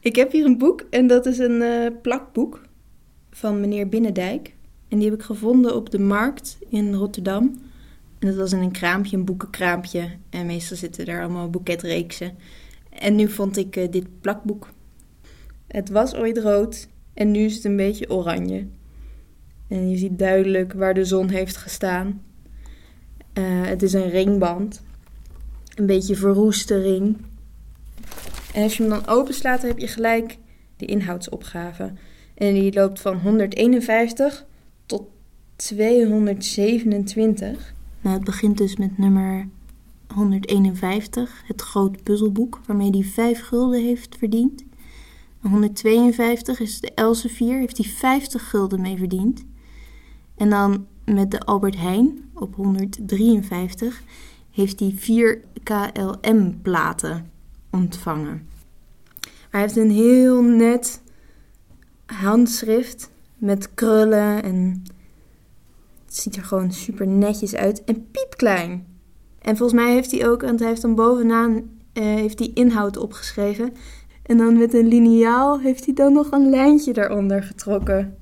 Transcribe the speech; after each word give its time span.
Ik 0.00 0.16
heb 0.16 0.32
hier 0.32 0.44
een 0.44 0.58
boek 0.58 0.86
en 0.90 1.06
dat 1.06 1.26
is 1.26 1.38
een 1.38 1.62
eh, 1.62 1.86
plakboek 2.02 2.60
van 3.30 3.60
meneer 3.60 3.88
Binnendijk. 3.88 4.54
En 4.88 4.98
die 4.98 5.10
heb 5.10 5.18
ik 5.18 5.24
gevonden 5.24 5.74
op 5.74 5.90
de 5.90 5.98
markt 5.98 6.58
in 6.68 6.94
Rotterdam. 6.94 7.60
En 8.18 8.28
dat 8.28 8.36
was 8.36 8.52
in 8.52 8.58
een 8.58 8.72
kraampje, 8.72 9.16
een 9.16 9.24
boekenkraampje. 9.24 10.10
En 10.30 10.46
meestal 10.46 10.76
zitten 10.76 11.04
daar 11.04 11.22
allemaal 11.22 11.50
boeketreeksen. 11.50 12.36
En 12.90 13.14
nu 13.14 13.28
vond 13.28 13.56
ik 13.56 13.76
eh, 13.76 13.90
dit 13.90 14.20
plakboek. 14.20 14.68
Het 15.66 15.90
was 15.90 16.14
ooit 16.14 16.38
rood 16.38 16.88
en 17.14 17.30
nu 17.30 17.38
is 17.38 17.54
het 17.54 17.64
een 17.64 17.76
beetje 17.76 18.10
oranje. 18.10 18.66
En 19.68 19.90
je 19.90 19.96
ziet 19.96 20.18
duidelijk 20.18 20.72
waar 20.72 20.94
de 20.94 21.04
zon 21.04 21.28
heeft 21.28 21.56
gestaan. 21.56 22.22
Eh, 23.32 23.44
het 23.44 23.82
is 23.82 23.92
een 23.92 24.10
ringband. 24.10 24.82
Een 25.74 25.86
beetje 25.86 26.16
verroeste 26.16 26.80
ring. 26.80 27.16
En 28.54 28.62
als 28.62 28.76
je 28.76 28.82
hem 28.82 28.92
dan 28.92 29.06
openslaat, 29.06 29.60
dan 29.60 29.70
heb 29.70 29.78
je 29.78 29.86
gelijk 29.86 30.38
de 30.76 30.86
inhoudsopgave. 30.86 31.92
En 32.34 32.54
die 32.54 32.72
loopt 32.72 33.00
van 33.00 33.18
151 33.18 34.46
tot 34.86 35.02
227. 35.56 37.74
Nou, 38.00 38.16
het 38.16 38.24
begint 38.24 38.58
dus 38.58 38.76
met 38.76 38.98
nummer 38.98 39.48
151, 40.14 41.42
het 41.46 41.60
groot 41.60 42.02
puzzelboek 42.02 42.60
waarmee 42.66 42.90
hij 42.90 43.02
5 43.02 43.40
gulden 43.40 43.82
heeft 43.82 44.16
verdiend. 44.16 44.64
152 45.40 46.60
is 46.60 46.80
de 46.80 46.94
Elsevier, 46.94 47.58
heeft 47.58 47.76
hij 47.76 47.86
50 47.86 48.50
gulden 48.50 48.80
mee 48.80 48.96
verdiend. 48.96 49.44
En 50.36 50.50
dan 50.50 50.86
met 51.04 51.30
de 51.30 51.40
Albert 51.40 51.76
Heijn 51.76 52.30
op 52.34 52.54
153 52.54 54.02
heeft 54.50 54.80
hij 54.80 54.94
4 54.96 55.40
KLM-platen 55.62 57.29
ontvangen. 57.70 58.48
Hij 59.50 59.60
heeft 59.60 59.76
een 59.76 59.90
heel 59.90 60.42
net 60.42 61.02
handschrift 62.06 63.10
met 63.36 63.74
krullen 63.74 64.42
en 64.42 64.82
het 66.04 66.16
ziet 66.16 66.36
er 66.36 66.44
gewoon 66.44 66.72
super 66.72 67.06
netjes 67.06 67.54
uit 67.54 67.84
en 67.84 68.06
piepklein. 68.10 68.86
En 69.38 69.56
volgens 69.56 69.80
mij 69.82 69.92
heeft 69.92 70.10
hij 70.10 70.28
ook, 70.28 70.42
want 70.42 70.58
hij 70.58 70.68
heeft 70.68 70.82
dan 70.82 70.94
bovenaan 70.94 71.52
uh, 71.52 72.04
heeft 72.04 72.38
hij 72.38 72.50
inhoud 72.54 72.96
opgeschreven. 72.96 73.72
En 74.22 74.36
dan 74.36 74.58
met 74.58 74.74
een 74.74 74.88
liniaal 74.88 75.60
heeft 75.60 75.84
hij 75.84 75.94
dan 75.94 76.12
nog 76.12 76.30
een 76.30 76.50
lijntje 76.50 76.92
daaronder 76.92 77.42
getrokken. 77.42 78.14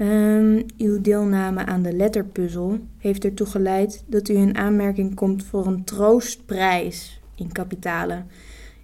Um, 0.00 0.64
uw 0.78 1.00
deelname 1.00 1.64
aan 1.64 1.82
de 1.82 1.92
letterpuzzel 1.92 2.78
heeft 2.98 3.24
ertoe 3.24 3.46
geleid 3.46 4.04
dat 4.06 4.28
u 4.28 4.34
in 4.34 4.56
aanmerking 4.56 5.14
komt 5.14 5.44
voor 5.44 5.66
een 5.66 5.84
troostprijs 5.84 7.20
in 7.34 7.52
kapitalen. 7.52 8.26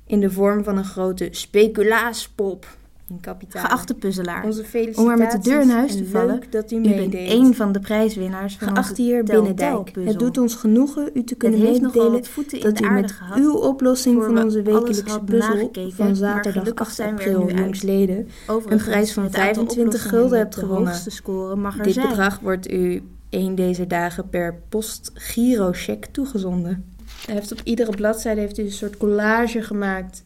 In 0.06 0.20
de 0.20 0.31
vorm 0.31 0.65
van 0.65 0.77
een 0.77 0.84
grote 0.84 1.29
speculaaspop 1.31 2.67
in 3.11 3.20
kapitaal. 3.20 3.65
Geachte 3.65 3.95
puzzelaar, 3.95 4.45
onze 4.45 4.65
felicitaties 4.65 5.05
om 5.05 5.11
er 5.11 5.19
met 5.19 5.31
de 5.31 5.51
deur 5.51 5.61
in 5.61 5.70
huis 5.70 5.97
te 5.97 6.06
vallen, 6.06 6.43
dat 6.51 6.71
u, 6.71 6.77
u 6.77 6.95
bent 6.95 7.15
één 7.15 7.55
van 7.55 7.73
de 7.73 7.81
prijswinnaars 7.81 8.56
van 8.56 8.69
Geachte 8.69 8.91
onze 8.91 9.03
heer 9.03 9.25
Binnendijk, 9.25 9.91
het 10.05 10.19
doet 10.19 10.39
ons 10.39 10.55
genoegen 10.55 11.11
u 11.15 11.25
te 11.25 11.34
kunnen 11.34 11.61
meedelen 11.61 12.23
dat 12.61 12.81
u 12.81 12.91
met 12.91 13.15
uw 13.37 13.53
oplossing 13.53 14.23
van 14.25 14.43
onze 14.43 14.62
wekelijkse 14.62 15.21
puzzel 15.21 15.71
van 15.73 16.06
maar 16.06 16.15
zaterdag 16.15 16.62
gelukkig 16.62 16.87
8 16.87 16.95
zijn 16.95 17.17
we 17.17 17.23
er 17.23 17.37
april 17.37 17.56
jongsleden 17.56 18.28
een 18.47 18.78
prijs 18.78 19.12
van 19.12 19.23
het 19.23 19.34
aantal 19.34 19.55
25 19.55 19.84
oplossingen 19.84 20.19
gulden 20.21 20.39
hebt 20.39 20.56
gewonnen. 20.56 20.89
hoogste 20.89 21.11
score 21.11 21.56
mag 21.56 21.78
er 21.78 21.84
Dit 21.84 22.01
bedrag 22.01 22.41
wordt 22.41 22.71
u 22.71 23.03
een 23.31 23.55
deze 23.55 23.87
dagen 23.87 24.28
per 24.28 24.60
post-giro-check 24.69 26.06
toegezonden. 26.06 26.84
Hij 27.26 27.34
heeft 27.34 27.53
op 27.53 27.60
iedere 27.64 27.91
bladzijde 27.91 28.41
heeft 28.41 28.56
hij 28.56 28.64
een 28.64 28.72
soort 28.72 28.97
collage 28.97 29.62
gemaakt 29.62 30.25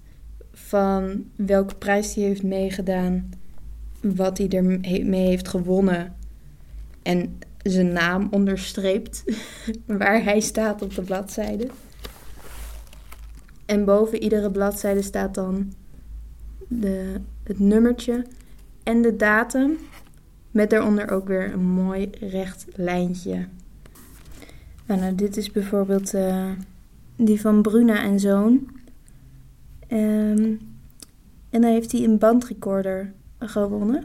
van 0.53 1.25
welke 1.37 1.75
prijs 1.75 2.15
hij 2.15 2.25
heeft 2.25 2.43
meegedaan, 2.43 3.31
wat 4.01 4.39
hij 4.39 4.49
ermee 4.49 5.27
heeft 5.27 5.49
gewonnen 5.49 6.15
en 7.03 7.39
zijn 7.63 7.93
naam 7.93 8.29
onderstreept 8.31 9.25
waar 9.87 10.25
hij 10.25 10.41
staat 10.41 10.83
op 10.83 10.95
de 10.95 11.03
bladzijde. 11.03 11.67
En 13.67 13.85
boven 13.85 14.23
iedere 14.23 14.51
bladzijde 14.51 15.03
staat 15.03 15.35
dan 15.35 15.73
de, 16.69 17.15
het 17.43 17.59
nummertje 17.59 18.25
en 18.83 19.03
de 19.03 19.17
datum 19.17 19.79
met 20.51 20.71
daaronder 20.71 21.11
ook 21.11 21.29
weer 21.29 21.53
een 21.53 21.65
mooi 21.65 22.11
recht 22.21 22.67
lijntje. 22.75 23.47
Nou, 24.87 25.01
nou 25.01 25.15
dit 25.15 25.37
is 25.37 25.51
bijvoorbeeld 25.51 26.15
eh, 26.15 26.51
die 27.17 27.41
van 27.41 27.63
Bruna 27.63 28.03
en 28.03 28.21
Zoon. 28.21 28.69
Ehm, 29.89 30.55
en 31.51 31.61
dan 31.61 31.71
heeft 31.71 31.93
hij 31.93 32.05
een 32.05 32.19
bandrecorder 32.19 33.13
gewonnen. 33.39 34.05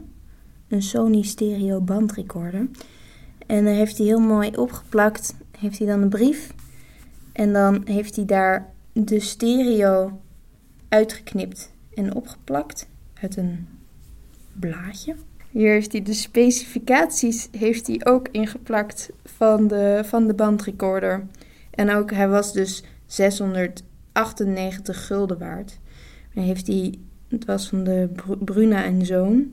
Een 0.68 0.82
Sony 0.82 1.22
stereo 1.22 1.80
bandrecorder. 1.80 2.68
En 3.46 3.64
dan 3.64 3.74
heeft 3.74 3.98
hij 3.98 4.06
heel 4.06 4.20
mooi 4.20 4.50
opgeplakt. 4.56 5.34
Heeft 5.58 5.78
hij 5.78 5.86
dan 5.86 6.02
een 6.02 6.08
brief. 6.08 6.54
En 7.32 7.52
dan 7.52 7.82
heeft 7.84 8.16
hij 8.16 8.24
daar 8.24 8.72
de 8.92 9.20
stereo 9.20 10.20
uitgeknipt 10.88 11.72
en 11.94 12.14
opgeplakt 12.14 12.88
uit 13.20 13.36
een 13.36 13.68
blaadje. 14.52 15.14
Hier 15.50 15.70
heeft 15.70 15.92
hij 15.92 16.02
de 16.02 16.12
specificaties 16.12 17.48
heeft 17.58 17.86
hij 17.86 18.00
ook 18.04 18.28
ingeplakt 18.28 19.10
van 19.24 19.68
de, 19.68 20.02
van 20.04 20.26
de 20.26 20.34
bandrecorder. 20.34 21.26
En 21.70 21.90
ook, 21.90 22.10
hij 22.10 22.28
was 22.28 22.52
dus 22.52 22.84
698 23.10 25.06
gulden 25.06 25.38
waard. 25.38 25.78
Dan 26.34 26.44
heeft 26.44 26.66
hij, 26.66 26.94
het 27.28 27.44
was 27.44 27.68
van 27.68 27.84
de 27.84 28.08
Bru- 28.12 28.44
Bruna 28.44 28.84
en 28.84 29.06
Zoon, 29.06 29.52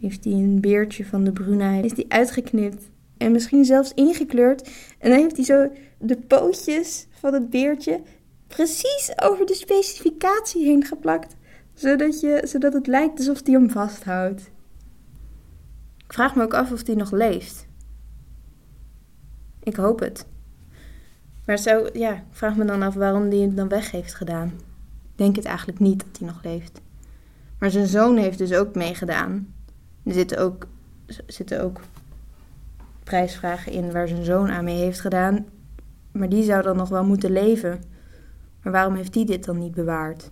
heeft 0.00 0.24
hij 0.24 0.32
een 0.32 0.60
beertje 0.60 1.06
van 1.06 1.24
de 1.24 1.32
Bruna 1.32 1.70
heeft 1.70 1.96
hij 1.96 2.04
uitgeknipt. 2.08 2.90
En 3.16 3.32
misschien 3.32 3.64
zelfs 3.64 3.92
ingekleurd. 3.94 4.70
En 4.98 5.10
dan 5.10 5.18
heeft 5.18 5.36
hij 5.36 5.44
zo 5.44 5.70
de 5.98 6.16
pootjes 6.16 7.06
van 7.10 7.32
het 7.32 7.50
beertje 7.50 8.00
precies 8.46 9.12
over 9.22 9.46
de 9.46 9.54
specificatie 9.54 10.64
heen 10.64 10.84
geplakt. 10.84 11.36
Zodat, 11.74 12.20
je, 12.20 12.42
zodat 12.46 12.72
het 12.72 12.86
lijkt 12.86 13.18
alsof 13.18 13.40
hij 13.44 13.54
hem 13.54 13.70
vasthoudt. 13.70 14.50
Ik 16.04 16.12
vraag 16.12 16.34
me 16.36 16.42
ook 16.42 16.54
af 16.54 16.72
of 16.72 16.86
hij 16.86 16.94
nog 16.94 17.10
leeft. 17.10 17.66
Ik 19.62 19.76
hoop 19.76 20.00
het. 20.00 20.26
Maar 21.46 21.58
zou, 21.58 21.98
ja, 21.98 22.12
ik 22.12 22.22
vraag 22.30 22.56
me 22.56 22.64
dan 22.64 22.82
af 22.82 22.94
waarom 22.94 23.28
hij 23.28 23.38
het 23.38 23.56
dan 23.56 23.68
weg 23.68 23.90
heeft 23.90 24.14
gedaan. 24.14 24.46
Ik 25.02 25.18
denk 25.20 25.36
het 25.36 25.44
eigenlijk 25.44 25.78
niet 25.78 26.04
dat 26.06 26.18
hij 26.18 26.28
nog 26.28 26.42
leeft. 26.42 26.80
Maar 27.58 27.70
zijn 27.70 27.86
zoon 27.86 28.16
heeft 28.16 28.38
dus 28.38 28.52
ook 28.54 28.74
meegedaan. 28.74 29.54
Er 30.02 30.12
zitten 30.12 30.38
ook, 30.38 30.66
zitten 31.26 31.62
ook 31.62 31.80
prijsvragen 33.04 33.72
in 33.72 33.92
waar 33.92 34.08
zijn 34.08 34.24
zoon 34.24 34.50
aan 34.50 34.64
mee 34.64 34.76
heeft 34.76 35.00
gedaan. 35.00 35.46
Maar 36.12 36.28
die 36.28 36.42
zou 36.44 36.62
dan 36.62 36.76
nog 36.76 36.88
wel 36.88 37.04
moeten 37.04 37.30
leven. 37.30 37.82
Maar 38.62 38.72
waarom 38.72 38.94
heeft 38.94 39.12
die 39.12 39.24
dit 39.24 39.44
dan 39.44 39.58
niet 39.58 39.74
bewaard? 39.74 40.30